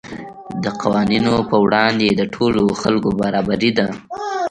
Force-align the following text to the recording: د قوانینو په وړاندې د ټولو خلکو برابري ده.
د 0.63 0.65
قوانینو 0.81 1.33
په 1.49 1.57
وړاندې 1.65 2.07
د 2.09 2.21
ټولو 2.35 2.63
خلکو 2.81 3.09
برابري 3.21 3.71
ده. 3.77 3.87